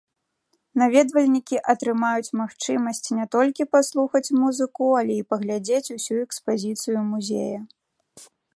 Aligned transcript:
Наведвальнікі 0.81 1.57
атрымаюць 1.73 2.35
магчымасць 2.41 3.13
не 3.17 3.25
толькі 3.35 3.69
паслухаць 3.75 4.33
музыку, 4.41 4.87
але 5.01 5.13
і 5.19 5.27
паглядзець 5.35 5.93
усю 5.99 6.15
экспазіцыю 6.25 6.99
музея. 7.11 7.59